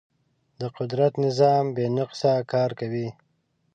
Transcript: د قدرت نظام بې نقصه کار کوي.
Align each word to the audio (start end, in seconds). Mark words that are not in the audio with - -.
د 0.59 0.61
قدرت 0.77 1.13
نظام 1.25 1.65
بې 1.75 1.85
نقصه 1.97 2.33
کار 2.51 2.69
کوي. 2.79 3.07